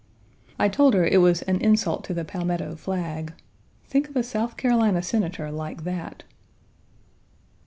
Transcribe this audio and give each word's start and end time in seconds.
I 0.57 0.67
told 0.67 0.95
her 0.95 1.05
it 1.05 1.21
was 1.21 1.43
"an 1.43 1.61
insult 1.61 2.03
to 2.05 2.13
the 2.15 2.25
Palmetto 2.25 2.75
flag." 2.75 3.33
Think 3.85 4.09
of 4.09 4.15
a 4.15 4.23
South 4.23 4.57
Carolina 4.57 5.03
Senator 5.03 5.51
like 5.51 5.83
that! 5.83 6.23